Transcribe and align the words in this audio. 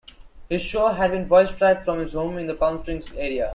His 0.49 0.63
show 0.63 0.87
had 0.87 1.11
been 1.11 1.27
voice-tracked 1.27 1.85
from 1.85 1.99
his 1.99 2.13
home 2.13 2.39
in 2.39 2.47
the 2.47 2.55
Palm 2.55 2.81
Springs 2.81 3.13
area. 3.13 3.49